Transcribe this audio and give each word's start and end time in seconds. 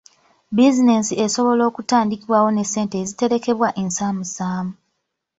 Bizinensi 0.55 1.13
esoboka 1.25 1.63
okutandikibwawo 1.69 2.49
n'essente 2.51 2.95
eziterekebwa 3.03 3.67
ensaamusaamu. 3.81 4.73